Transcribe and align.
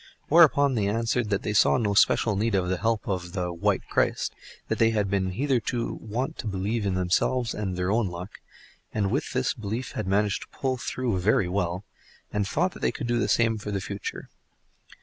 Whereupon 0.29 0.73
they 0.73 0.87
answered 0.87 1.29
that 1.29 1.43
they 1.43 1.53
saw 1.53 1.77
no 1.77 1.93
special 1.93 2.35
need 2.35 2.55
of 2.55 2.69
the 2.69 2.79
help 2.79 3.07
of 3.07 3.33
the 3.33 3.53
"White 3.53 3.87
Christ"; 3.87 4.33
that 4.67 4.79
they 4.79 4.89
had 4.89 5.11
been 5.11 5.29
hitherto 5.33 5.93
wont 6.01 6.39
to 6.39 6.47
believe 6.47 6.87
in 6.87 6.95
themselves 6.95 7.53
and 7.53 7.77
their 7.77 7.91
own 7.91 8.07
luck, 8.07 8.39
and 8.91 9.11
with 9.11 9.31
this 9.33 9.53
belief 9.53 9.91
had 9.91 10.07
managed 10.07 10.41
to 10.41 10.47
pull 10.57 10.77
through 10.77 11.19
very 11.19 11.47
well, 11.47 11.85
and 12.33 12.47
thought 12.47 12.81
they 12.81 12.91
could 12.91 13.05
do 13.05 13.19
the 13.19 13.27
same 13.29 13.59
for 13.59 13.69
the 13.69 13.79
future. 13.79 14.27